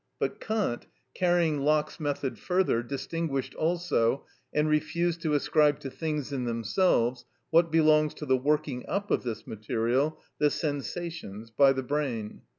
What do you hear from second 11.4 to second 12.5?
by the brain.